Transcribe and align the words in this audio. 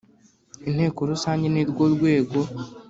Inteko 0.69 0.99
rusange 1.09 1.45
nirwo 1.49 1.83
rwego 1.95 2.39